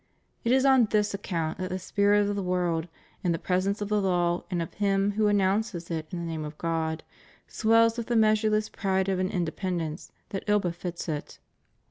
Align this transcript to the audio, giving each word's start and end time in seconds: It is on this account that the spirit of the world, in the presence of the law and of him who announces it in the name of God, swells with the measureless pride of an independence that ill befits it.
It 0.43 0.51
is 0.51 0.65
on 0.65 0.85
this 0.85 1.13
account 1.13 1.59
that 1.59 1.69
the 1.69 1.77
spirit 1.77 2.27
of 2.27 2.35
the 2.35 2.41
world, 2.41 2.87
in 3.23 3.33
the 3.33 3.37
presence 3.37 3.81
of 3.81 3.89
the 3.89 4.01
law 4.01 4.43
and 4.49 4.59
of 4.59 4.73
him 4.73 5.11
who 5.11 5.27
announces 5.27 5.91
it 5.91 6.07
in 6.11 6.17
the 6.17 6.25
name 6.25 6.43
of 6.43 6.57
God, 6.57 7.03
swells 7.47 7.99
with 7.99 8.07
the 8.07 8.15
measureless 8.15 8.67
pride 8.67 9.09
of 9.09 9.19
an 9.19 9.29
independence 9.29 10.11
that 10.29 10.43
ill 10.47 10.59
befits 10.59 11.07
it. 11.07 11.37